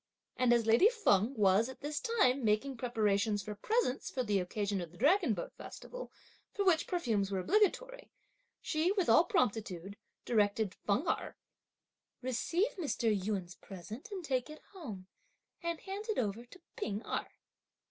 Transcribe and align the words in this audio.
And 0.35 0.51
as 0.51 0.65
lady 0.65 0.89
Feng 0.89 1.35
was, 1.35 1.69
at 1.69 1.81
this 1.81 1.99
time, 1.99 2.43
making 2.43 2.75
preparations 2.75 3.43
for 3.43 3.53
presents 3.53 4.09
for 4.09 4.23
the 4.23 4.39
occasion 4.39 4.81
of 4.81 4.89
the 4.91 4.97
dragon 4.97 5.35
boat 5.35 5.53
festival, 5.59 6.11
for 6.55 6.65
which 6.65 6.87
perfumes 6.87 7.29
were 7.29 7.37
obligatory, 7.37 8.09
she, 8.63 8.91
with 8.93 9.09
all 9.09 9.25
promptitude, 9.25 9.95
directed 10.25 10.73
Feng 10.87 11.07
Erh: 11.07 11.35
"Receive 12.23 12.75
Mr. 12.79 13.15
Yün's 13.15 13.53
present 13.53 14.09
and 14.09 14.25
take 14.25 14.49
it 14.49 14.63
home 14.73 15.05
and 15.61 15.79
hand 15.81 16.05
it 16.09 16.17
over 16.17 16.45
to 16.45 16.59
P'ing 16.75 17.03
Erh. 17.05 17.27